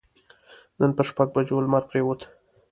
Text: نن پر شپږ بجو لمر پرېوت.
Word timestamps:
نن 0.79 0.91
پر 0.95 1.05
شپږ 1.09 1.27
بجو 1.35 1.57
لمر 1.65 1.83
پرېوت. 1.89 2.21